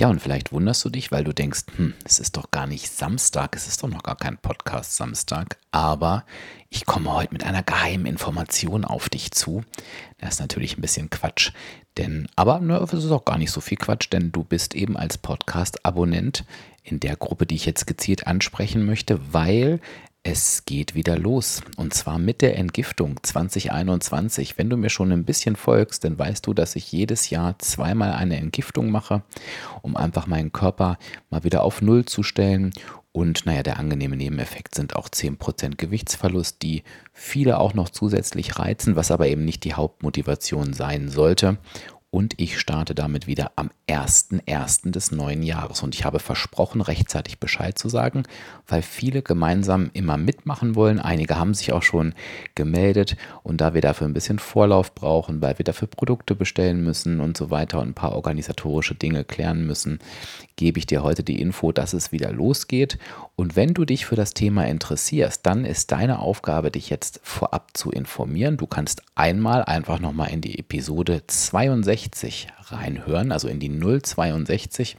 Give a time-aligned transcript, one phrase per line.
[0.00, 2.90] Ja, und vielleicht wunderst du dich, weil du denkst, hm, es ist doch gar nicht
[2.90, 6.24] Samstag, es ist doch noch gar kein Podcast Samstag, aber
[6.70, 9.62] ich komme heute mit einer geheimen Information auf dich zu.
[10.16, 11.52] Das ist natürlich ein bisschen Quatsch,
[11.98, 14.96] denn, aber ne, es ist auch gar nicht so viel Quatsch, denn du bist eben
[14.96, 16.46] als Podcast-Abonnent
[16.82, 19.80] in der Gruppe, die ich jetzt gezielt ansprechen möchte, weil
[20.22, 24.58] es geht wieder los und zwar mit der Entgiftung 2021.
[24.58, 28.12] Wenn du mir schon ein bisschen folgst, dann weißt du, dass ich jedes Jahr zweimal
[28.12, 29.22] eine Entgiftung mache,
[29.80, 30.98] um einfach meinen Körper
[31.30, 32.72] mal wieder auf Null zu stellen.
[33.12, 38.96] Und naja, der angenehme Nebeneffekt sind auch 10% Gewichtsverlust, die viele auch noch zusätzlich reizen,
[38.96, 41.58] was aber eben nicht die Hauptmotivation sein sollte
[42.12, 44.90] und ich starte damit wieder am 1.1.
[44.90, 45.84] des neuen Jahres.
[45.84, 48.24] Und ich habe versprochen, rechtzeitig Bescheid zu sagen,
[48.66, 50.98] weil viele gemeinsam immer mitmachen wollen.
[50.98, 52.14] Einige haben sich auch schon
[52.56, 57.20] gemeldet und da wir dafür ein bisschen Vorlauf brauchen, weil wir dafür Produkte bestellen müssen
[57.20, 60.00] und so weiter und ein paar organisatorische Dinge klären müssen,
[60.56, 62.98] gebe ich dir heute die Info, dass es wieder losgeht.
[63.36, 67.70] Und wenn du dich für das Thema interessierst, dann ist deine Aufgabe, dich jetzt vorab
[67.74, 68.56] zu informieren.
[68.56, 71.99] Du kannst einmal einfach nochmal in die Episode 62
[72.66, 74.96] reinhören, also in die 062.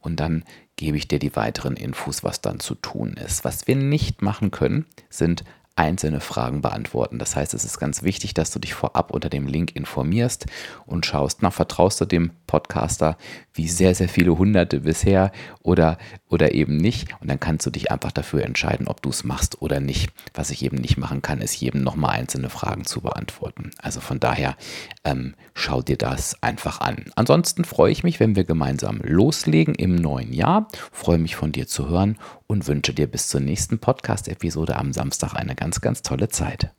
[0.00, 0.44] und dann
[0.76, 3.44] gebe ich dir die weiteren Infos, was dann zu tun ist.
[3.44, 7.18] Was wir nicht machen können, sind einzelne Fragen beantworten.
[7.18, 10.46] Das heißt, es ist ganz wichtig, dass du dich vorab unter dem Link informierst
[10.86, 13.16] und schaust, na, vertraust du dem Podcaster
[13.52, 17.08] wie sehr, sehr viele Hunderte bisher oder, oder eben nicht.
[17.20, 20.10] Und dann kannst du dich einfach dafür entscheiden, ob du es machst oder nicht.
[20.34, 23.70] Was ich eben nicht machen kann, ist jedem nochmal einzelne Fragen zu beantworten.
[23.78, 24.56] Also von daher
[25.04, 27.06] ähm, schau dir das einfach an.
[27.16, 30.68] Ansonsten freue ich mich, wenn wir gemeinsam loslegen im neuen Jahr.
[30.92, 35.34] Freue mich von dir zu hören und wünsche dir bis zur nächsten Podcast-Episode am Samstag
[35.34, 36.70] eine ganz, ganz tolle Zeit.